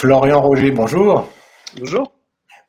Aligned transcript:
Florian 0.00 0.40
Roger, 0.40 0.70
bonjour. 0.70 1.30
Bonjour. 1.78 2.10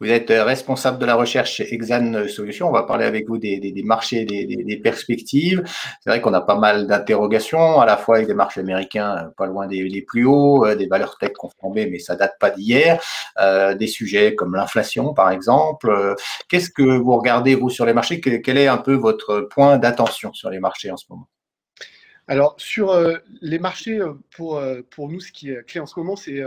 Vous 0.02 0.10
êtes 0.10 0.30
euh, 0.32 0.44
responsable 0.44 1.00
de 1.00 1.06
la 1.06 1.16
recherche 1.16 1.54
chez 1.54 1.74
Exane 1.74 2.28
Solutions. 2.28 2.68
On 2.68 2.74
va 2.74 2.84
parler 2.84 3.06
avec 3.06 3.26
vous 3.26 3.38
des, 3.38 3.74
marchés, 3.86 4.26
des, 4.26 4.46
des, 4.46 4.78
perspectives. 4.78 5.64
C'est 6.02 6.10
vrai 6.10 6.20
qu'on 6.20 6.34
a 6.34 6.42
pas 6.42 6.58
mal 6.58 6.88
d'interrogations, 6.88 7.80
à 7.80 7.86
la 7.86 7.96
fois 7.96 8.18
avec 8.18 8.28
des 8.28 8.34
marchés 8.34 8.60
américains 8.60 9.16
euh, 9.16 9.30
pas 9.38 9.46
loin 9.46 9.66
des, 9.66 10.02
plus 10.06 10.26
hauts, 10.26 10.66
euh, 10.66 10.76
des 10.76 10.88
valeurs 10.88 11.18
tech 11.20 11.32
flambé, 11.58 11.88
mais 11.90 12.00
ça 12.00 12.18
date 12.18 12.34
pas 12.38 12.50
d'hier. 12.50 13.00
des 13.80 13.88
sujets 13.88 14.36
comme 14.36 14.54
l'inflation, 14.54 15.14
par 15.14 15.32
exemple. 15.32 16.18
Qu'est-ce 16.50 16.70
que 16.70 16.98
vous 16.98 17.16
regardez, 17.16 17.56
vous, 17.56 17.70
sur 17.70 17.86
les 17.86 17.94
marchés? 17.94 18.20
Quel 18.20 18.58
est 18.58 18.68
un 18.68 18.78
peu 18.78 18.96
votre 18.96 19.48
point 19.50 19.78
d'attention 19.78 20.34
sur 20.34 20.50
les 20.50 20.60
marchés 20.60 20.92
en 20.92 20.98
ce 20.98 21.06
moment? 21.08 21.30
Alors, 22.28 22.56
sur 22.58 22.94
les 23.40 23.60
marchés, 23.60 24.02
pour, 24.36 24.62
pour 24.90 25.08
nous, 25.08 25.22
ce 25.22 25.32
qui 25.32 25.52
est 25.52 25.64
clé 25.66 25.80
en 25.80 25.86
ce 25.86 25.98
moment, 25.98 26.18
c'est 26.18 26.44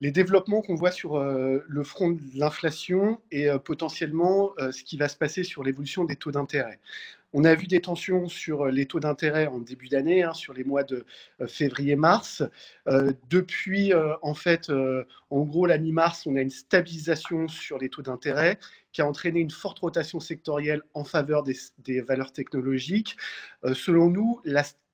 les 0.00 0.10
développements 0.10 0.62
qu'on 0.62 0.74
voit 0.74 0.90
sur 0.90 1.16
euh, 1.16 1.64
le 1.66 1.82
front 1.82 2.10
de 2.10 2.20
l'inflation 2.34 3.20
et 3.30 3.48
euh, 3.48 3.58
potentiellement 3.58 4.52
euh, 4.58 4.70
ce 4.72 4.84
qui 4.84 4.96
va 4.96 5.08
se 5.08 5.16
passer 5.16 5.42
sur 5.42 5.62
l'évolution 5.62 6.04
des 6.04 6.16
taux 6.16 6.30
d'intérêt. 6.30 6.80
On 7.32 7.44
a 7.44 7.54
vu 7.54 7.66
des 7.66 7.80
tensions 7.80 8.28
sur 8.28 8.66
les 8.66 8.86
taux 8.86 9.00
d'intérêt 9.00 9.46
en 9.46 9.58
début 9.58 9.88
d'année, 9.88 10.22
hein, 10.22 10.32
sur 10.32 10.54
les 10.54 10.64
mois 10.64 10.84
de 10.84 11.04
février-mars. 11.46 12.44
depuis, 13.28 13.92
en 14.22 14.32
fait, 14.32 14.70
en 15.28 15.42
gros, 15.42 15.66
la 15.66 15.76
mi-mars, 15.76 16.26
on 16.26 16.36
a 16.36 16.40
une 16.40 16.50
stabilisation 16.50 17.48
sur 17.48 17.78
les 17.78 17.90
taux 17.90 18.00
d'intérêt 18.00 18.58
qui 18.92 19.02
a 19.02 19.06
entraîné 19.06 19.40
une 19.40 19.50
forte 19.50 19.80
rotation 19.80 20.18
sectorielle 20.18 20.82
en 20.94 21.04
faveur 21.04 21.42
des, 21.42 21.56
des 21.80 22.00
valeurs 22.00 22.32
technologiques. 22.32 23.18
selon 23.74 24.08
nous, 24.08 24.40
la 24.44 24.62
stabilisation 24.62 24.85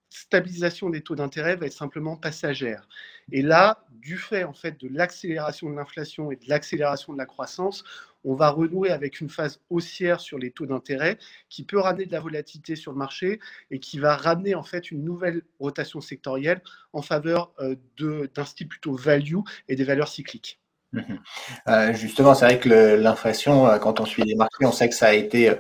des 0.90 1.00
taux 1.00 1.14
d'intérêt 1.14 1.56
va 1.56 1.66
être 1.66 1.72
simplement 1.72 2.16
passagère. 2.16 2.88
Et 3.30 3.42
là, 3.42 3.84
du 3.90 4.16
fait 4.16 4.44
en 4.44 4.52
fait 4.52 4.80
de 4.80 4.88
l'accélération 4.88 5.70
de 5.70 5.76
l'inflation 5.76 6.30
et 6.30 6.36
de 6.36 6.48
l'accélération 6.48 7.12
de 7.12 7.18
la 7.18 7.26
croissance, 7.26 7.84
on 8.24 8.34
va 8.34 8.50
renouer 8.50 8.90
avec 8.90 9.20
une 9.20 9.28
phase 9.28 9.60
haussière 9.70 10.20
sur 10.20 10.38
les 10.38 10.50
taux 10.50 10.66
d'intérêt 10.66 11.18
qui 11.48 11.64
peut 11.64 11.78
ramener 11.78 12.06
de 12.06 12.12
la 12.12 12.20
volatilité 12.20 12.76
sur 12.76 12.92
le 12.92 12.98
marché 12.98 13.40
et 13.70 13.80
qui 13.80 13.98
va 13.98 14.16
ramener 14.16 14.54
en 14.54 14.62
fait 14.62 14.90
une 14.90 15.04
nouvelle 15.04 15.42
rotation 15.58 16.00
sectorielle 16.00 16.62
en 16.92 17.02
faveur 17.02 17.52
euh, 17.60 17.76
d'un 17.98 18.44
style 18.44 18.68
plutôt 18.68 18.94
value 18.94 19.38
et 19.68 19.76
des 19.76 19.84
valeurs 19.84 20.08
cycliques. 20.08 20.60
Mmh 20.92 21.00
euh, 21.68 21.94
justement, 21.94 22.34
c'est 22.34 22.44
vrai 22.44 22.58
que 22.58 22.68
l'inflation, 22.68 23.66
euh, 23.66 23.78
quand 23.78 23.98
on 24.00 24.04
suit 24.04 24.24
les 24.24 24.34
marchés, 24.34 24.66
on 24.66 24.72
sait 24.72 24.90
que 24.90 24.94
ça 24.94 25.06
a 25.06 25.14
été 25.14 25.54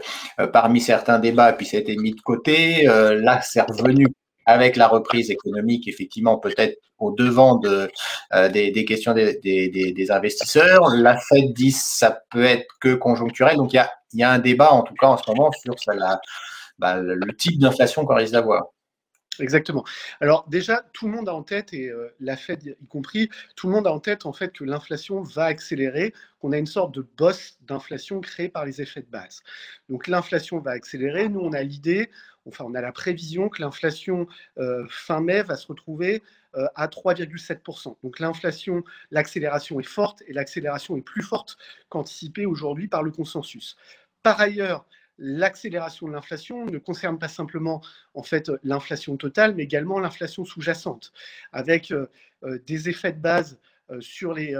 parmi 0.52 0.80
certains 0.80 1.18
débats, 1.18 1.54
puis 1.54 1.64
ça 1.64 1.78
a 1.78 1.80
été 1.80 1.96
mis 1.96 2.12
de 2.12 2.20
côté. 2.20 2.84
là, 2.84 3.40
c'est 3.40 3.62
revenu 3.62 4.06
avec 4.46 4.76
la 4.76 4.88
reprise 4.88 5.30
économique, 5.30 5.88
effectivement, 5.88 6.38
peut-être 6.38 6.78
au 6.98 7.12
devant 7.12 7.56
de, 7.56 7.90
euh, 8.34 8.48
des, 8.48 8.84
questions 8.84 9.12
des, 9.12 10.06
investisseurs. 10.10 10.94
La 10.94 11.16
Fed 11.16 11.52
dit 11.52 11.72
ça 11.72 12.22
peut 12.30 12.44
être 12.44 12.66
que 12.80 12.94
conjoncturel. 12.94 13.56
Donc, 13.56 13.72
il 13.72 13.76
y 13.76 13.78
a, 13.78 13.90
y 14.14 14.22
a, 14.22 14.30
un 14.30 14.38
débat, 14.38 14.72
en 14.72 14.82
tout 14.82 14.94
cas 14.94 15.08
en 15.08 15.16
ce 15.16 15.30
moment, 15.30 15.50
sur 15.52 15.74
la, 15.94 16.20
bah, 16.78 16.96
le 16.98 17.36
type 17.36 17.58
d'inflation 17.58 18.04
qu'on 18.04 18.16
risque 18.16 18.32
d'avoir. 18.32 18.71
Exactement. 19.40 19.82
Alors 20.20 20.46
déjà, 20.48 20.84
tout 20.92 21.06
le 21.06 21.12
monde 21.12 21.28
a 21.28 21.34
en 21.34 21.42
tête, 21.42 21.72
et 21.72 21.88
euh, 21.88 22.14
la 22.20 22.36
Fed 22.36 22.62
y 22.64 22.86
compris, 22.88 23.30
tout 23.56 23.66
le 23.66 23.72
monde 23.72 23.86
a 23.86 23.92
en 23.92 23.98
tête 23.98 24.26
en 24.26 24.32
fait 24.34 24.52
que 24.52 24.62
l'inflation 24.62 25.22
va 25.22 25.44
accélérer, 25.44 26.12
qu'on 26.40 26.52
a 26.52 26.58
une 26.58 26.66
sorte 26.66 26.94
de 26.94 27.06
bosse 27.16 27.56
d'inflation 27.62 28.20
créée 28.20 28.50
par 28.50 28.66
les 28.66 28.82
effets 28.82 29.00
de 29.00 29.06
base. 29.06 29.42
Donc 29.88 30.06
l'inflation 30.06 30.58
va 30.60 30.72
accélérer. 30.72 31.30
Nous, 31.30 31.40
on 31.40 31.52
a 31.54 31.62
l'idée, 31.62 32.10
enfin 32.46 32.64
on 32.68 32.74
a 32.74 32.82
la 32.82 32.92
prévision 32.92 33.48
que 33.48 33.62
l'inflation 33.62 34.26
euh, 34.58 34.84
fin 34.90 35.20
mai 35.22 35.42
va 35.42 35.56
se 35.56 35.66
retrouver 35.66 36.22
euh, 36.56 36.66
à 36.74 36.86
3,7%. 36.88 37.96
Donc 38.02 38.18
l'inflation, 38.20 38.84
l'accélération 39.10 39.80
est 39.80 39.82
forte 39.88 40.22
et 40.26 40.34
l'accélération 40.34 40.94
est 40.98 41.02
plus 41.02 41.22
forte 41.22 41.56
qu'anticipée 41.88 42.44
aujourd'hui 42.44 42.86
par 42.86 43.02
le 43.02 43.10
consensus. 43.10 43.76
Par 44.22 44.38
ailleurs, 44.40 44.86
l'accélération 45.18 46.06
de 46.06 46.12
l'inflation 46.12 46.64
ne 46.66 46.78
concerne 46.78 47.18
pas 47.18 47.28
simplement 47.28 47.82
en 48.14 48.22
fait 48.22 48.50
l'inflation 48.62 49.16
totale, 49.16 49.54
mais 49.54 49.64
également 49.64 50.00
l'inflation 50.00 50.44
sous-jacente, 50.44 51.12
avec 51.52 51.90
euh, 51.90 52.06
euh, 52.44 52.58
des 52.66 52.88
effets 52.88 53.12
de 53.12 53.20
base 53.20 53.58
euh, 53.90 54.00
sur 54.00 54.34
les, 54.34 54.54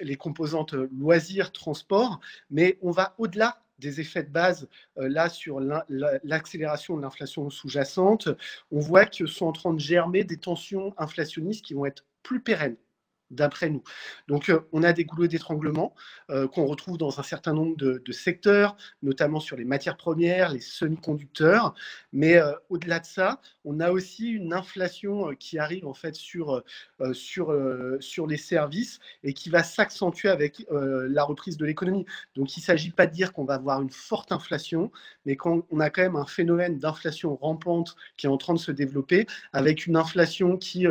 les 0.00 0.16
composantes 0.16 0.74
loisirs, 0.74 1.52
transport, 1.52 2.20
mais 2.50 2.78
on 2.82 2.90
va 2.90 3.14
au-delà 3.18 3.62
des 3.78 4.00
effets 4.00 4.22
de 4.22 4.30
base 4.30 4.68
là 4.96 5.28
sur 5.28 5.60
l'accélération 5.60 6.96
de 6.96 7.02
l'inflation 7.02 7.50
sous-jacente. 7.50 8.28
On 8.70 8.78
voit 8.80 9.04
que 9.04 9.26
sont 9.26 9.46
en 9.46 9.52
train 9.52 9.74
de 9.74 9.78
germer 9.78 10.24
des 10.24 10.38
tensions 10.38 10.94
inflationnistes 10.96 11.62
qui 11.62 11.74
vont 11.74 11.84
être 11.84 12.06
plus 12.22 12.40
pérennes 12.40 12.76
d'après 13.30 13.70
nous. 13.70 13.82
Donc, 14.28 14.48
euh, 14.48 14.60
on 14.72 14.82
a 14.82 14.92
des 14.92 15.04
goulots 15.04 15.26
d'étranglement 15.26 15.94
euh, 16.30 16.46
qu'on 16.46 16.66
retrouve 16.66 16.98
dans 16.98 17.18
un 17.18 17.22
certain 17.22 17.52
nombre 17.52 17.76
de, 17.76 18.00
secteurs, 18.12 18.76
notamment 19.02 19.40
sur 19.40 19.56
les 19.56 19.64
matières 19.64 19.96
premières, 19.96 20.52
les 20.52 20.60
semi-conducteurs. 20.60 21.74
Mais 22.12 22.36
euh, 22.36 22.52
au-delà 22.70 23.00
de 23.00 23.06
ça, 23.06 23.40
on 23.64 23.80
a 23.80 23.90
aussi 23.90 24.30
une 24.30 24.52
inflation 24.52 25.34
qui 25.38 25.58
arrive 25.58 25.86
en 25.86 25.94
fait 25.94 26.14
sur, 26.14 26.62
sur, 27.12 27.54
sur 28.00 28.26
les 28.26 28.36
services 28.36 29.00
et 29.22 29.34
qui 29.34 29.50
va 29.50 29.62
s'accentuer 29.62 30.28
avec 30.28 30.64
la 30.70 31.24
reprise 31.24 31.56
de 31.56 31.66
l'économie. 31.66 32.06
Donc, 32.36 32.56
il 32.56 32.60
ne 32.60 32.64
s'agit 32.64 32.90
pas 32.90 33.06
de 33.06 33.12
dire 33.12 33.32
qu'on 33.32 33.44
va 33.44 33.54
avoir 33.54 33.82
une 33.82 33.90
forte 33.90 34.32
inflation, 34.32 34.90
mais 35.26 35.36
qu'on 35.36 35.62
a 35.80 35.90
quand 35.90 36.02
même 36.02 36.16
un 36.16 36.26
phénomène 36.26 36.78
d'inflation 36.78 37.36
rampante 37.36 37.96
qui 38.16 38.26
est 38.26 38.30
en 38.30 38.38
train 38.38 38.54
de 38.54 38.58
se 38.58 38.72
développer, 38.72 39.26
avec 39.52 39.86
une 39.86 39.96
inflation 39.96 40.56
qui, 40.56 40.86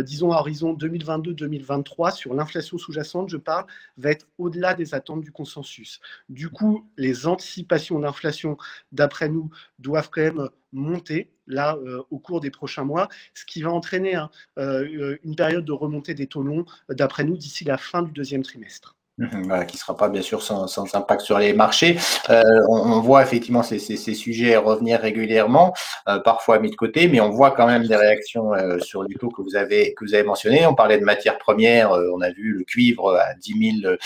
disons, 0.00 0.32
à 0.32 0.40
horizon 0.40 0.74
2022-2023, 0.74 1.67
23 1.68 2.10
sur 2.10 2.34
l'inflation 2.34 2.78
sous-jacente, 2.78 3.28
je 3.28 3.36
parle, 3.36 3.66
va 3.96 4.10
être 4.10 4.26
au-delà 4.38 4.74
des 4.74 4.94
attentes 4.94 5.20
du 5.20 5.32
consensus. 5.32 6.00
Du 6.28 6.48
coup, 6.48 6.88
les 6.96 7.26
anticipations 7.26 7.98
d'inflation, 8.00 8.56
d'après 8.92 9.28
nous, 9.28 9.50
doivent 9.78 10.10
quand 10.10 10.22
même 10.22 10.48
monter 10.72 11.30
là 11.46 11.76
euh, 11.76 12.02
au 12.10 12.18
cours 12.18 12.40
des 12.40 12.50
prochains 12.50 12.84
mois, 12.84 13.08
ce 13.34 13.44
qui 13.44 13.62
va 13.62 13.70
entraîner 13.70 14.14
hein, 14.14 14.30
euh, 14.58 15.16
une 15.24 15.36
période 15.36 15.64
de 15.64 15.72
remontée 15.72 16.14
des 16.14 16.26
taux 16.26 16.42
longs, 16.42 16.64
d'après 16.90 17.24
nous, 17.24 17.36
d'ici 17.36 17.64
la 17.64 17.78
fin 17.78 18.02
du 18.02 18.12
deuxième 18.12 18.42
trimestre. 18.42 18.97
Mmh 19.18 19.64
qui 19.66 19.76
ne 19.76 19.80
sera 19.80 19.96
pas 19.96 20.08
bien 20.08 20.22
sûr 20.22 20.42
sans, 20.42 20.94
impact 20.94 21.22
sur 21.22 21.40
les 21.40 21.52
marchés. 21.52 21.98
Euh, 22.30 22.42
on, 22.68 23.00
voit 23.00 23.20
effectivement 23.22 23.64
ces, 23.64 23.78
sujets 23.78 24.56
revenir 24.56 25.00
régulièrement, 25.00 25.74
euh, 26.08 26.20
parfois 26.20 26.60
mis 26.60 26.70
de 26.70 26.76
côté, 26.76 27.08
mais 27.08 27.20
on 27.20 27.30
voit 27.30 27.50
quand 27.50 27.66
même 27.66 27.84
des 27.84 27.96
réactions 27.96 28.54
euh, 28.54 28.78
sur 28.78 29.02
les 29.02 29.16
taux 29.16 29.30
que 29.30 29.42
vous 29.42 29.56
avez 29.56 29.92
que 29.94 30.04
vous 30.04 30.14
avez 30.14 30.22
mentionnés. 30.22 30.66
On 30.66 30.74
parlait 30.74 30.98
de 30.98 31.04
matières 31.04 31.38
premières, 31.38 31.90
on 31.90 32.20
a 32.20 32.30
vu 32.30 32.52
le 32.58 32.64
cuivre 32.64 33.16
à 33.16 33.34
10 33.34 33.80
000, 33.82 33.96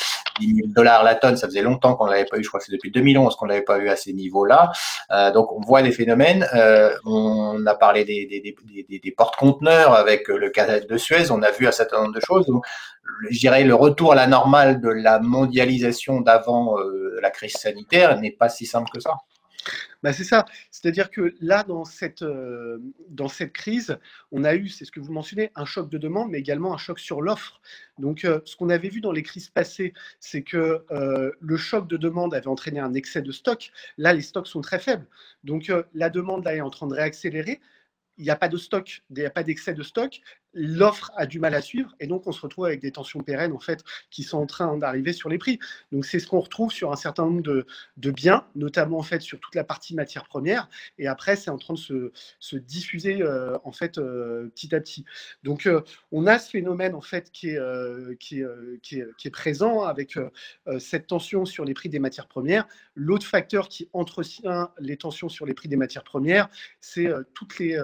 10 0.41 0.55
000 0.55 0.69
dollars 0.69 1.03
la 1.05 1.15
tonne. 1.15 1.37
Ça 1.37 1.47
faisait 1.47 1.63
longtemps 1.63 1.95
qu'on 1.95 2.07
ne 2.07 2.13
l'avait 2.13 2.25
pas 2.25 2.39
eu. 2.39 2.43
Je 2.43 2.49
crois 2.49 2.61
que 2.61 2.67
c'est 2.67 2.73
depuis 2.73 2.91
2011 2.91 3.37
qu'on 3.37 3.47
ne 3.47 3.51
l'avait 3.51 3.65
pas 3.65 3.79
eu 3.79 3.89
à 3.89 3.97
ces 3.97 4.13
niveaux-là. 4.13 4.73
Euh, 5.11 5.31
donc 5.33 5.53
on 5.53 5.61
voit 5.61 5.83
des 5.83 5.93
phénomènes. 5.93 6.47
on 7.05 7.65
a 7.67 7.75
parlé 7.75 8.05
des, 8.05 8.27
des, 8.27 9.11
porte-conteneurs 9.13 9.95
avec 9.95 10.29
le 10.29 10.51
canal 10.51 10.87
de 10.87 10.97
Suez. 10.97 11.31
On 11.31 11.43
a 11.43 11.51
vu 11.51 11.67
un 11.67 11.73
certain 11.73 12.03
nombre 12.03 12.15
de 12.15 12.21
choses. 12.21 12.47
Donc, 12.47 12.65
je 13.31 13.39
dirais, 13.39 13.65
le 13.65 13.75
retour 13.75 14.13
à 14.13 14.15
la 14.15 14.27
normale 14.27 14.81
de 14.81 14.89
la 14.89 15.21
mondialisation 15.21 16.21
d'avant 16.21 16.79
euh, 16.79 17.19
la 17.21 17.31
crise 17.31 17.55
sanitaire 17.55 18.19
n'est 18.21 18.33
pas 18.33 18.49
si 18.49 18.67
simple 18.67 18.91
que 18.93 19.01
ça. 19.01 19.17
Bah 20.03 20.13
c'est 20.13 20.25
ça. 20.25 20.45
C'est-à-dire 20.71 21.11
que 21.11 21.35
là, 21.41 21.63
dans 21.65 21.85
cette, 21.85 22.23
euh, 22.23 22.79
dans 23.09 23.29
cette 23.29 23.53
crise, 23.53 23.99
on 24.33 24.45
a 24.45 24.55
eu, 24.55 24.69
c'est 24.69 24.85
ce 24.85 24.93
que 24.93 25.01
vous 25.01 25.13
mentionnez, 25.13 25.51
un 25.55 25.65
choc 25.65 25.89
de 25.91 25.99
demande, 25.99 26.31
mais 26.31 26.39
également 26.41 26.75
un 26.75 26.79
choc 26.79 26.99
sur 26.99 27.21
l'offre. 27.23 27.61
Donc, 27.99 28.25
euh, 28.25 28.41
ce 28.45 28.57
qu'on 28.57 28.69
avait 28.71 28.89
vu 28.89 29.01
dans 29.01 29.13
les 29.13 29.23
crises 29.23 29.49
passées, 29.51 29.93
c'est 30.21 30.43
que 30.43 30.85
le 31.41 31.57
choc 31.57 31.89
de 31.89 31.97
demande 31.97 32.35
avait 32.35 32.47
entraîné 32.49 32.81
un 32.81 32.95
excès 32.95 33.23
de 33.23 33.33
stock. 33.33 33.71
Là, 33.99 34.13
les 34.13 34.23
stocks 34.23 34.47
sont 34.47 34.61
très 34.61 34.79
faibles. 34.79 35.07
Donc, 35.45 35.73
la 35.95 36.11
demande 36.11 36.45
là, 36.45 36.55
est 36.55 36.61
en 36.61 36.71
train 36.71 36.87
de 36.87 36.95
réaccélérer 36.95 37.61
il 38.19 38.25
n'y 38.25 38.31
a 38.31 38.37
pas 38.37 38.49
de 38.49 38.57
stock, 38.57 39.03
il 39.11 39.19
n'y 39.19 39.25
a 39.25 39.31
pas 39.31 39.43
d'excès 39.43 39.75
de 39.75 39.83
stock, 39.83 40.21
l'offre 40.55 41.11
a 41.17 41.27
du 41.27 41.39
mal 41.39 41.55
à 41.55 41.63
suivre 41.63 41.95
et 42.01 42.07
donc 42.07 42.27
on 42.27 42.33
se 42.33 42.41
retrouve 42.41 42.67
avec 42.67 42.81
des 42.81 42.93
tensions 42.93 43.21
pérennes 43.21 43.53
en 43.53 43.59
fait 43.59 43.83
qui 44.11 44.23
sont 44.23 44.39
en 44.39 44.47
train 44.47 44.77
d'arriver 44.77 45.13
sur 45.13 45.29
les 45.29 45.39
prix. 45.39 45.59
Donc 45.93 46.05
c'est 46.05 46.19
ce 46.19 46.27
qu'on 46.27 46.41
retrouve 46.41 46.71
sur 46.71 46.93
un 46.93 46.97
certain 46.97 47.25
nombre 47.25 47.43
de, 47.97 48.11
biens, 48.11 48.45
notamment 48.55 48.99
en 48.99 49.03
fait 49.03 49.23
sur 49.23 49.41
toute 49.41 49.55
la 49.55 49.65
partie 49.65 49.95
matière 49.95 50.25
première 50.25 50.69
et 50.99 51.07
après 51.07 51.37
c'est 51.37 51.51
en 51.51 51.57
train 51.57 51.75
de 51.75 51.79
se, 51.79 52.13
se 52.39 52.57
diffuser 52.57 53.23
euh, 53.23 53.57
en 53.65 53.73
fait 53.73 53.99
euh, 53.99 54.49
petit 54.55 54.75
à 54.75 54.81
petit. 54.81 55.05
Donc 55.43 55.67
euh, 55.67 55.81
on 56.11 56.27
a 56.27 56.39
ce 56.39 56.51
phénomène 56.51 56.95
en 56.95 57.01
fait 57.01 57.31
qui 57.33 57.49
est, 57.49 59.31
présent 59.33 59.83
avec 59.83 60.19
cette 60.79 61.07
tension 61.07 61.47
sur 61.47 61.65
les 61.65 61.73
prix 61.73 61.89
des 61.89 61.99
matières 61.99 62.29
premières. 62.29 62.67
L'autre 62.95 63.27
facteur 63.27 63.69
qui 63.69 63.89
entretient 63.95 64.71
les 64.79 64.99
tensions 64.99 65.31
sur 65.31 65.47
les 65.47 65.55
prix 65.55 65.69
des 65.69 65.77
matières 65.77 66.05
premières, 66.05 66.49
c'est 66.81 67.09
toutes 67.33 67.59
les 67.59 67.79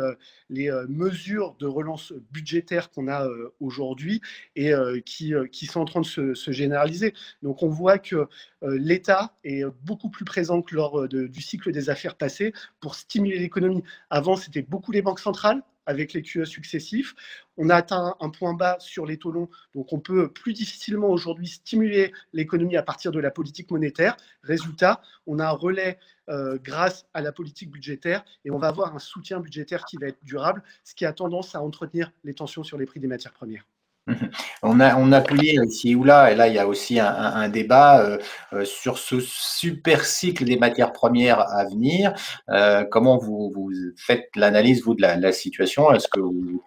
mesures 0.51 1.55
de 1.59 1.67
relance 1.67 2.13
budgétaire 2.31 2.58
qu'on 2.93 3.09
a 3.09 3.27
euh, 3.27 3.55
aujourd'hui 3.61 4.21
et 4.57 4.73
euh, 4.73 5.01
qui, 5.01 5.35
euh, 5.35 5.47
qui, 5.47 5.67
sont 5.67 5.81
en 5.81 5.85
train 5.85 6.01
de 6.01 6.07
se, 6.07 6.53
généraliser. 6.53 7.15
Donc 7.43 7.63
on 7.63 7.69
voit 7.69 7.99
que 7.99 8.27
l'État 8.63 9.35
est 9.45 9.65
beaucoup 9.83 10.11
plus 10.11 10.25
présent 10.25 10.63
que 10.63 10.75
lors 10.75 11.09
du 11.09 11.43
cycle 11.43 11.71
des 11.73 11.91
affaires 11.91 12.17
passées 12.17 12.53
pour 12.81 12.95
stimuler 12.95 13.39
l'économie. 13.39 13.85
Avant, 14.11 14.37
c'était 14.37 14.63
beaucoup 14.63 14.93
les 14.93 15.03
banques 15.03 15.21
centrales 15.21 15.63
avec 15.89 16.13
les 16.13 16.23
QE 16.23 16.45
successifs. 16.45 17.15
On 17.57 17.71
a 17.71 17.75
atteint 17.75 18.15
un 18.21 18.31
point 18.31 18.55
bas 18.55 18.77
sur 18.79 19.07
les 19.07 19.17
taux 19.17 19.29
donc 19.75 19.93
on 19.93 20.01
peut 20.01 20.33
plus 20.33 20.53
difficilement 20.53 21.09
aujourd'hui 21.09 21.49
stimuler 21.49 22.13
l'économie 22.33 22.77
à 22.77 22.83
partir 22.83 23.11
de 23.11 23.19
la 23.19 23.31
politique 23.31 23.71
monétaire. 23.71 24.17
Résultat, 24.43 25.03
on 25.27 25.39
a 25.39 25.47
un 25.47 25.51
relais 25.51 25.99
euh, 26.29 26.59
grâce 26.63 27.07
à 27.15 27.21
la 27.21 27.33
politique 27.33 27.71
budgétaire 27.71 28.25
et 28.45 28.51
on 28.51 28.59
va 28.59 28.69
avoir 28.69 28.95
un 28.95 28.99
soutien 28.99 29.41
budgétaire 29.41 29.85
qui 29.85 29.97
va 29.97 30.09
être 30.09 30.23
durable, 30.23 30.63
ce 30.85 30.95
qui 30.95 31.05
a 31.05 31.13
tendance 31.13 31.55
à 31.55 31.63
entretenir 31.63 32.13
les 32.23 32.35
tensions 32.35 32.63
sur 32.63 32.79
les 32.79 32.87
prix 32.87 33.01
des 33.01 33.09
matières 33.09 33.33
premières. 33.33 33.65
On 34.63 34.81
a, 34.81 34.97
on 34.97 35.13
a 35.13 35.21
plié 35.21 35.59
ici 35.65 35.95
ou 35.95 36.05
là, 36.05 36.33
et 36.33 36.35
là 36.35 36.49
il 36.49 36.55
y 36.55 36.59
a 36.59 36.67
aussi 36.67 36.99
un, 36.99 37.49
débat 37.49 38.01
euh, 38.01 38.19
euh, 38.53 38.65
sur 38.65 38.99
ce 38.99 39.21
super 39.21 40.05
cycle 40.05 40.45
des 40.45 40.57
matières 40.57 40.93
premières 40.93 41.41
à 41.41 41.65
venir. 41.65 42.13
Euh, 42.49 42.85
comment 42.85 43.19
vous, 43.19 43.73
faites 43.97 44.29
l'analyse, 44.35 44.83
vous, 44.83 44.95
de 44.95 45.03
la, 45.03 45.33
situation? 45.33 45.93
Est-ce 45.93 46.09
que 46.09 46.21
vous 46.21 46.63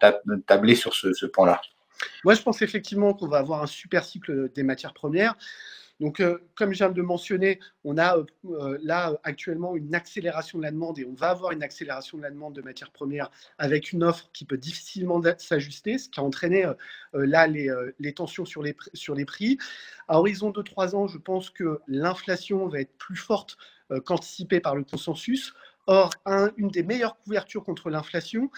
tablez 0.48 0.76
sur 0.76 0.94
ce 0.94 1.26
point-là? 1.26 1.62
Moi, 2.24 2.34
je 2.34 2.42
pense 2.42 2.62
effectivement 2.62 3.14
qu'on 3.14 3.28
va 3.28 3.38
avoir 3.38 3.64
un 3.64 3.68
super 3.68 4.04
cycle 4.04 4.52
des 4.54 4.64
matières 4.64 4.94
premières. 4.94 5.36
Donc, 6.02 6.20
euh, 6.20 6.40
comme 6.56 6.74
je 6.74 6.80
viens 6.80 6.90
de 6.90 6.98
le 6.98 7.04
mentionner, 7.04 7.60
on 7.84 8.00
a 8.00 8.18
euh, 8.18 8.26
euh, 8.46 8.80
là 8.82 9.20
actuellement 9.24 9.76
une 9.76 9.94
accélération 9.94 10.58
de 10.58 10.64
la 10.64 10.72
demande 10.72 10.98
et 10.98 11.06
on 11.06 11.14
va 11.14 11.30
avoir 11.30 11.52
une 11.52 11.62
accélération 11.62 12.18
de 12.18 12.24
la 12.24 12.32
demande 12.32 12.56
de 12.56 12.62
matières 12.64 12.90
premières 12.90 13.30
avec 13.60 13.92
une 13.92 14.04
offre 14.04 14.28
qui 14.34 14.44
peut 14.44 14.58
difficilement 14.58 15.22
s'ajuster, 15.38 16.00
ce 16.00 16.10
qui 16.10 16.20
a 16.20 16.24
entraîné 16.24 16.66
là 17.14 17.46
les, 17.46 18.14
tensions 18.16 18.46
sur 18.46 18.64
les, 18.64 18.74
prix. 19.26 19.60
À 20.08 20.18
horizon 20.18 20.50
de 20.50 20.64
3 20.64 20.96
ans, 20.96 21.08
je 21.08 21.20
pense 21.20 21.52
que 21.52 21.80
l'inflation 21.88 22.68
va 22.68 22.82
être 22.82 22.98
plus 22.98 23.16
forte 23.16 23.58
qu'anticipée 24.06 24.60
par 24.60 24.76
le 24.76 24.84
consensus. 24.84 25.54
Or, 25.86 26.12
une 26.58 26.70
des 26.70 26.82
meilleures 26.82 27.20
couvertures 27.20 27.64
contre 27.64 27.92
l'inflation, 27.92 28.50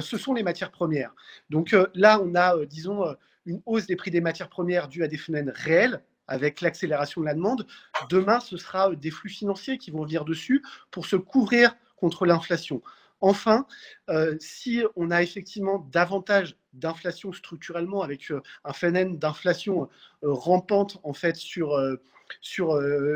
ce 0.00 0.18
sont 0.18 0.34
les 0.34 0.42
matières 0.42 0.72
premières. 0.72 1.14
Donc 1.48 1.76
là, 1.94 2.20
on 2.20 2.34
a, 2.34 2.64
disons, 2.66 3.04
une 3.46 3.62
hausse 3.66 3.86
des 3.86 3.96
prix 3.96 4.10
des 4.10 4.20
matières 4.20 4.48
premières 4.48 4.88
due 4.88 5.04
à 5.04 5.08
des 5.08 5.16
phénomènes 5.16 5.52
réels, 5.54 6.02
avec 6.28 6.60
l'accélération 6.60 7.22
de 7.22 7.26
la 7.26 7.34
demande. 7.34 7.66
Demain, 8.10 8.40
ce 8.40 8.56
sera 8.56 8.90
euh, 8.90 8.96
des 8.96 9.10
flux 9.10 9.30
financiers 9.30 9.78
qui 9.78 9.90
vont 9.90 10.04
venir 10.04 10.24
dessus 10.24 10.62
pour 10.90 11.06
se 11.06 11.16
couvrir 11.16 11.74
contre 11.96 12.26
l'inflation. 12.26 12.82
Enfin, 13.20 13.66
euh, 14.10 14.36
si 14.38 14.84
on 14.94 15.10
a 15.10 15.22
effectivement 15.22 15.84
davantage 15.90 16.56
d'inflation 16.72 17.32
structurellement, 17.32 18.02
avec 18.02 18.30
euh, 18.30 18.40
un 18.64 18.72
phénomène 18.72 19.18
d'inflation 19.18 19.88
rampante 20.22 20.98
en 21.02 21.12
fait 21.12 21.34
sur, 21.34 21.76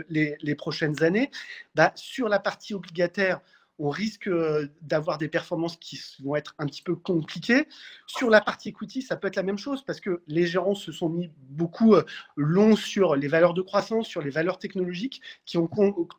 les, 0.09 0.55
prochaines 0.57 1.05
années, 1.05 1.31
bah, 1.77 1.93
sur 1.95 2.29
la 2.29 2.41
partie 2.41 2.75
obligataire, 2.75 3.41
on 3.79 3.91
risque 3.91 4.29
euh, 4.29 4.69
d'avoir 4.83 5.19
des 5.19 5.29
performances 5.29 5.77
qui 5.77 6.01
vont 6.23 6.37
être 6.37 6.55
un 6.59 6.67
petit 6.67 6.83
peu 6.83 6.95
compliquées. 6.95 7.67
Sur 8.07 8.31
la 8.31 8.41
partie 8.41 8.71
equity, 8.71 9.03
ça 9.03 9.17
peut 9.17 9.29
être 9.29 9.37
la 9.37 9.43
même 9.43 9.59
chose 9.59 9.83
parce 9.85 10.01
que 10.01 10.23
les 10.27 10.47
gérants 10.47 10.75
se 10.75 10.93
sont 10.93 11.09
mis 11.09 11.31
beaucoup 11.51 11.95
euh, 11.95 12.05
longs 12.37 12.77
sur 12.77 13.17
les 13.17 13.29
valeurs 13.29 13.55
de 13.55 13.63
croissance, 13.63 14.07
sur 14.07 14.23
les 14.23 14.31
valeurs 14.31 14.59
technologiques 14.59 15.21
qui 15.45 15.59
ont 15.59 15.69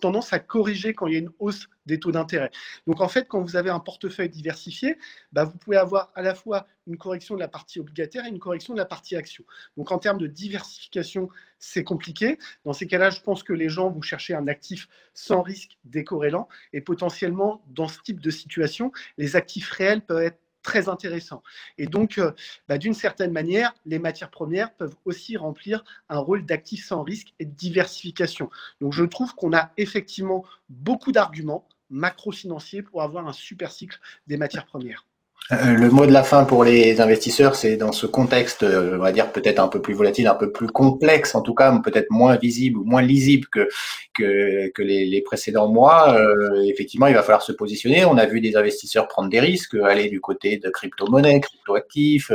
tendance 0.02 0.34
à 0.34 0.40
corriger 0.40 0.94
quand 0.94 1.08
il 1.08 1.14
y 1.14 1.16
a 1.16 1.20
une 1.20 1.32
hausse 1.40 1.70
des 1.86 2.00
taux 2.00 2.12
d'intérêt. 2.12 2.52
Donc 2.88 3.02
en 3.02 3.08
fait, 3.08 3.28
quand 3.28 3.42
vous 3.42 3.56
avez 3.56 3.70
un 3.70 3.80
portefeuille 3.80 4.30
diversifié, 4.30 4.98
bah, 5.32 5.44
vous 5.44 5.58
pouvez 5.58 5.78
avoir 5.78 6.12
à 6.16 6.22
la 6.22 6.36
fois 6.36 6.68
une 6.88 6.98
correction 6.98 7.36
de 7.36 7.40
la 7.40 7.48
partie 7.48 7.80
obligataire 7.80 8.26
et 8.26 8.30
une 8.30 8.40
correction 8.40 8.74
de 8.74 8.80
la 8.80 8.86
partie 8.86 9.16
action. 9.16 9.44
Donc 9.78 9.92
en 9.92 10.00
termes 10.00 10.18
de 10.18 10.28
diversification, 10.28 11.30
c'est 11.60 11.84
compliqué. 11.84 12.38
Dans 12.66 12.74
ces 12.74 12.88
cas-là, 12.88 13.10
je 13.10 13.22
pense 13.22 13.44
que 13.44 13.54
les 13.54 13.70
gens 13.70 13.90
vont 13.90 14.02
chercher 14.02 14.34
un 14.36 14.48
actif 14.48 14.88
sans 15.14 15.42
risque 15.42 15.78
décorrélant 15.86 16.48
et 16.74 16.82
potentiellement, 16.82 17.64
dans 17.68 17.88
ce 17.88 18.00
type 18.02 18.20
de 18.20 18.30
situation, 18.30 18.92
les 19.18 19.36
actifs 19.36 19.72
réels 19.72 20.02
peuvent 20.02 20.24
être 20.24 20.40
très 20.64 20.90
intéressants. 20.90 21.44
Et 21.78 21.86
donc, 21.86 22.18
euh, 22.18 22.32
bah, 22.68 22.78
d'une 22.78 22.94
certaine 22.94 23.32
manière, 23.32 23.74
les 23.86 24.00
matières 24.00 24.32
premières 24.32 24.74
peuvent 24.74 24.96
aussi 25.06 25.38
remplir 25.38 25.84
un 26.10 26.18
rôle 26.18 26.46
d'actif 26.46 26.86
sans 26.86 27.04
risque 27.04 27.34
et 27.40 27.46
de 27.46 27.52
diversification. 27.52 28.50
Donc, 28.82 28.94
je 28.94 29.04
trouve 29.04 29.36
qu'on 29.36 29.54
a 29.54 29.72
effectivement 29.78 30.44
beaucoup 30.70 31.12
d'arguments 31.12 31.68
macro-financier 31.94 32.82
pour 32.82 33.02
avoir 33.02 33.28
un 33.28 33.34
super 33.34 33.72
cycle 33.72 34.00
des 34.28 34.38
matières 34.38 34.66
premières. 34.66 35.06
Euh, 35.52 35.74
le 35.74 35.90
mot 35.90 36.06
de 36.06 36.12
la 36.14 36.24
fin 36.24 36.46
pour 36.46 36.64
les 36.64 37.02
investisseurs, 37.02 37.56
c'est 37.56 37.76
dans 37.76 37.92
ce 37.92 38.06
contexte, 38.06 38.64
euh, 38.64 38.96
on 38.96 39.00
va 39.00 39.12
dire 39.12 39.30
peut-être 39.30 39.60
un 39.60 39.68
peu 39.68 39.82
plus 39.82 39.94
volatile, 39.94 40.28
un 40.28 40.36
peu 40.36 40.54
plus 40.54 40.68
complexe, 40.68 41.36
en 41.36 41.42
tout 41.42 41.54
cas 41.54 41.78
peut-être 41.84 42.10
moins 42.12 42.38
visible 42.38 42.78
ou 42.78 42.86
moins 42.86 43.02
lisible 43.02 43.48
que 43.52 43.68
que, 44.14 44.82
les, 44.82 45.22
précédents 45.22 45.68
mois. 45.68 46.16
Euh, 46.16 46.64
effectivement, 46.68 47.08
il 47.08 47.14
va 47.14 47.24
falloir 47.24 47.42
se 47.42 47.52
positionner. 47.52 48.06
On 48.06 48.18
a 48.18 48.26
vu 48.26 48.40
des 48.40 48.56
investisseurs 48.56 49.08
prendre 49.08 49.28
des 49.30 49.40
risques, 49.40 49.76
aller 49.76 50.08
du 50.08 50.22
côté 50.22 50.58
de 50.58 50.70
crypto-monnaies, 50.70 51.42
crypto-actifs, 51.42 52.32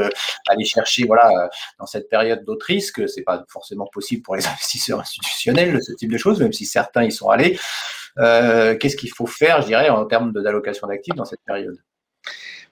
aller 0.48 0.64
chercher, 0.64 1.06
voilà, 1.06 1.48
dans 1.78 1.86
cette 1.86 2.10
période 2.10 2.44
d'autres 2.44 2.66
risques. 2.66 3.08
C'est 3.08 3.22
pas 3.22 3.44
forcément 3.48 3.86
possible 3.90 4.22
pour 4.22 4.36
les 4.36 4.46
investisseurs 4.46 5.00
institutionnels 5.00 5.78
ce 5.82 5.92
type 5.92 6.12
de 6.12 6.18
choses, 6.18 6.40
même 6.40 6.52
si 6.52 6.66
certains 6.66 7.04
y 7.04 7.12
sont 7.12 7.30
allés. 7.30 7.58
Qu'est-ce 8.16 8.96
qu'il 8.96 9.12
faut 9.12 9.26
faire, 9.26 9.62
je 9.62 9.66
dirais, 9.66 9.88
en 9.88 10.04
termes 10.06 10.32
d'allocation 10.32 10.86
d'actifs 10.86 11.14
dans 11.14 11.24
cette 11.24 11.42
période? 11.46 11.78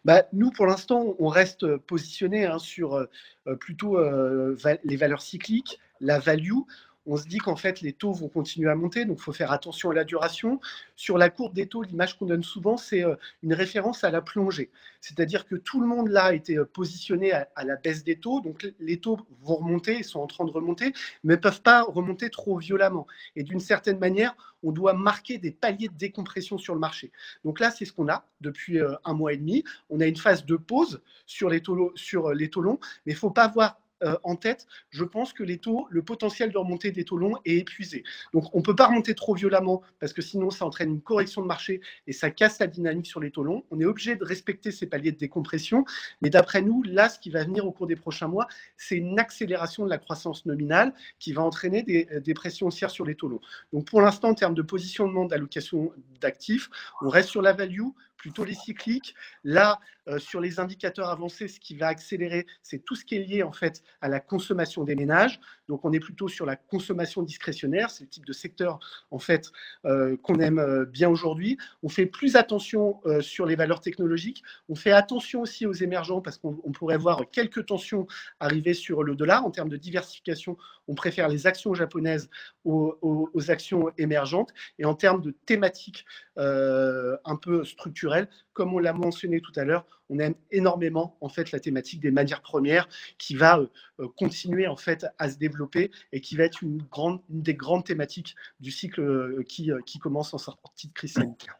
Bah, 0.07 0.23
nous, 0.33 0.53
pour 0.53 0.67
l'instant, 0.67 1.17
on 1.19 1.27
reste 1.27 1.77
positionné 1.79 2.47
hein, 2.47 2.61
sur 2.61 2.95
euh, 2.95 3.57
plutôt 3.59 3.99
euh, 3.99 4.57
les 4.85 4.97
valeurs 4.97 5.21
cycliques, 5.21 5.81
la 6.01 6.21
value 6.21 6.61
on 7.07 7.17
se 7.17 7.27
dit 7.27 7.39
qu'en 7.39 7.57
fait, 7.57 7.81
les 7.81 7.93
taux 7.93 8.13
vont 8.13 8.29
continuer 8.29 8.69
à 8.69 8.75
monter, 8.75 9.05
donc 9.05 9.19
il 9.21 9.23
faut 9.23 9.33
faire 9.33 9.53
attention 9.53 9.91
à 9.91 9.95
la 9.95 10.05
duration. 10.05 10.61
Sur 10.97 11.19
la 11.19 11.31
courbe 11.31 11.55
des 11.55 11.67
taux, 11.67 11.83
l'image 11.83 12.19
qu'on 12.19 12.27
donne 12.27 12.43
souvent, 12.43 12.77
c'est 12.77 13.05
euh, 13.05 13.15
une 13.43 13.55
référence 13.55 14.05
à 14.05 14.11
la 14.11 14.21
plongée. 14.21 14.71
C'est-à-dire 15.01 15.47
que 15.47 15.55
tout 15.55 15.81
le 15.81 15.87
monde 15.87 16.09
là 16.09 16.25
a 16.25 16.35
été 16.35 16.59
euh, 16.59 16.65
positionné 16.65 17.33
à, 17.33 17.49
la 17.65 17.77
baisse 17.77 18.03
des 18.03 18.19
taux, 18.19 18.41
donc 18.41 18.67
les 18.81 18.99
taux 18.99 19.19
vont 19.43 19.57
remonter, 19.57 19.99
ils 19.99 20.05
sont 20.05 20.21
en 20.21 20.27
train 20.27 20.45
de 20.45 20.51
remonter, 20.51 20.93
mais 21.23 21.35
ne 21.35 21.41
peuvent 21.41 21.63
pas 21.63 21.83
remonter 21.83 22.29
trop 22.31 22.59
violemment. 22.59 23.07
Et 23.37 23.45
d'une 23.45 23.61
certaine 23.61 23.99
manière, 23.99 24.35
on 24.63 24.73
doit 24.73 24.95
marquer 24.95 25.39
des 25.39 25.53
paliers 25.53 25.89
de 25.89 25.97
décompression 25.97 26.59
sur 26.59 26.75
le 26.75 26.81
marché. 26.81 27.13
Donc 27.45 27.61
là, 27.61 27.71
c'est 27.71 27.85
ce 27.85 27.93
qu'on 27.93 28.09
a 28.09 28.27
depuis 28.41 28.81
euh, 28.81 28.95
un 29.05 29.15
mois 29.15 29.33
et 29.33 29.37
demi. 29.37 29.65
On 29.91 30.01
a 30.01 30.07
une 30.07 30.17
phase 30.17 30.45
de 30.45 30.57
pause 30.57 31.01
sur 31.25 31.49
les 31.49 31.61
taux, 31.61 31.93
sur 31.95 32.33
les 32.33 32.51
taux 32.51 32.63
longs, 32.63 32.79
mais 33.05 33.13
il 33.13 33.15
ne 33.15 33.21
faut 33.21 33.31
pas 33.31 33.49
voir 33.49 33.79
euh, 34.03 34.17
en 34.25 34.37
tête, 34.37 34.67
je 34.91 35.05
pense 35.05 35.33
que 35.33 35.43
les 35.43 35.59
taux, 35.59 35.87
le 35.91 36.03
potentiel 36.03 36.53
de 36.53 36.59
remontée 36.59 36.91
des 36.91 37.05
taux 37.05 37.17
longs 37.17 37.37
est 37.45 37.57
épuisé. 37.57 38.05
Donc 38.35 38.55
on 38.55 38.59
ne 38.59 38.63
peut 38.63 38.75
pas 38.75 38.89
remonter 38.89 39.15
trop 39.15 39.35
violemment 39.35 39.83
parce 40.01 40.13
que 40.13 40.23
sinon 40.23 40.51
ça 40.51 40.67
entraîne 40.67 40.91
une 40.91 41.01
correction 41.01 41.43
de 41.43 41.47
marché 41.47 41.81
et 42.07 42.13
ça 42.13 42.31
casse 42.31 42.59
la 42.59 42.67
dynamique 42.67 43.07
sur 43.07 43.21
les 43.21 43.31
taux 43.31 43.43
longs. 43.43 43.65
On 43.71 43.81
est 43.81 43.85
obligé 43.85 44.17
de 44.17 44.25
respecter 44.25 44.71
ces 44.71 44.87
paliers 44.87 45.13
de 45.13 45.19
décompression. 45.19 45.85
Mais 46.21 46.31
d'après 46.31 46.63
nous, 46.63 46.83
là, 46.83 47.09
ce 47.09 47.19
qui 47.19 47.31
va 47.31 47.45
venir 47.45 47.67
au 47.67 47.73
cours 47.73 47.87
des 47.87 47.97
prochains 47.97 48.29
mois, 48.29 48.47
c'est 48.77 48.97
une 48.97 49.19
accélération 49.19 49.85
de 49.85 49.91
la 49.91 49.99
croissance 49.99 50.45
nominale 50.47 50.93
qui 51.19 51.33
va 51.33 51.43
entraîner 51.43 51.83
des, 51.83 52.07
euh, 52.13 52.21
des 52.21 52.35
pressions 52.35 52.67
haussières 52.67 52.91
sur 52.91 53.07
les 53.07 53.15
taux 53.15 53.29
longs. 53.29 53.41
Donc 53.73 53.87
pour 53.87 54.01
l'instant, 54.03 54.29
en 54.29 54.35
termes 54.35 54.55
de 54.55 54.63
positionnement 54.63 55.25
d'allocation 55.25 55.93
d'actifs, 56.21 56.69
on 57.01 57.09
reste 57.09 57.31
sur 57.31 57.43
la 57.43 57.53
value 57.53 57.81
plutôt 58.27 58.45
les 58.45 58.55
cycliques. 58.55 59.15
Là, 59.45 59.79
euh, 60.09 60.19
sur 60.19 60.41
les 60.41 60.59
indicateurs 60.59 61.11
avancés, 61.11 61.47
ce 61.47 61.61
qui 61.61 61.77
va 61.77 61.87
accélérer, 61.87 62.45
c'est 62.61 62.85
tout 62.85 62.97
ce 62.97 63.05
qui 63.05 63.15
est 63.15 63.25
lié 63.25 63.45
en 63.45 63.53
fait 63.53 63.85
à 64.01 64.09
la 64.09 64.19
consommation 64.19 64.83
des 64.83 64.97
ménages. 64.97 65.39
Donc, 65.69 65.85
on 65.85 65.93
est 65.93 66.01
plutôt 66.01 66.27
sur 66.27 66.45
la 66.45 66.57
consommation 66.57 67.23
discrétionnaire. 67.23 67.91
C'est 67.91 68.03
le 68.03 68.11
type 68.11 68.27
de 68.27 68.33
secteur 68.33 68.81
en 69.13 69.21
fait 69.21 69.53
euh, 69.85 70.17
qu'on 70.25 70.41
aime 70.41 70.59
euh, 70.59 70.85
bien 70.87 71.09
aujourd'hui. 71.09 71.57
On 71.85 71.89
fait 71.89 72.07
plus 72.07 72.35
attention 72.35 73.01
sur 73.21 73.47
les 73.47 73.55
valeurs 73.55 73.81
technologiques. 73.81 74.43
On 74.69 74.75
fait 74.75 74.91
attention 74.91 75.43
aussi 75.43 75.67
aux 75.67 75.73
émergents 75.73 76.21
parce 76.21 76.39
qu'on 76.39 76.73
pourrait 76.73 76.97
voir 76.97 77.23
quelques 77.31 77.67
tensions 77.67 78.07
arriver 78.41 78.75
sur 78.75 79.05
le 79.05 79.15
dollar 79.15 79.45
en 79.45 79.51
termes 79.51 79.69
de 79.69 79.77
diversification. 79.77 80.57
On 80.89 80.95
préfère 80.95 81.29
les 81.29 81.47
actions 81.47 81.75
japonaises 81.75 82.29
aux, 82.65 82.99
aux 83.03 83.51
actions 83.51 83.91
émergentes 83.99 84.53
et 84.79 84.85
en 84.85 84.95
termes 84.95 85.21
de 85.21 85.31
thématiques 85.47 86.05
un 86.37 87.37
peu 87.41 87.65
structurelles 87.65 88.16
comme 88.53 88.75
on 88.75 88.79
l'a 88.79 88.93
mentionné 88.93 89.41
tout 89.41 89.53
à 89.57 89.65
l'heure, 89.65 89.87
on 90.09 90.19
aime 90.19 90.35
énormément 90.51 91.17
en 91.21 91.29
fait 91.29 91.53
la 91.53 91.61
thématique 91.61 92.01
des 92.01 92.11
matières 92.11 92.43
premières 92.43 92.89
qui 93.19 93.35
va 93.35 93.59
euh, 93.59 93.67
euh, 94.01 94.09
continuer 94.17 94.67
en 94.67 94.77
fait 94.77 95.07
à 95.19 95.31
se 95.31 95.37
développer 95.37 95.91
et 96.13 96.21
qui 96.21 96.37
va 96.37 96.45
être 96.45 96.63
une, 96.63 96.83
grande, 96.91 97.21
des 97.29 97.55
grandes 97.55 97.85
thématiques 97.85 98.35
du 98.61 98.71
cycle 98.71 99.01
euh, 99.01 99.45
qui, 99.47 99.71
qui 99.85 99.99
commence 99.99 100.35
en 100.35 100.39
sortie 100.39 100.89
de 100.89 100.93
crise 100.93 101.15
sanitaire. 101.15 101.57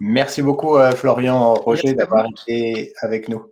Merci 0.00 0.40
beaucoup 0.40 0.78
Florian 0.96 1.54
Roger 1.54 1.92
d'avoir 1.92 2.26
été 2.26 2.92
avec 3.02 3.28
nous. 3.28 3.44